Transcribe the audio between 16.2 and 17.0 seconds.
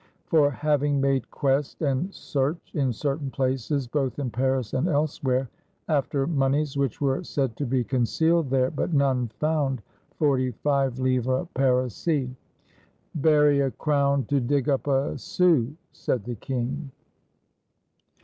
the king.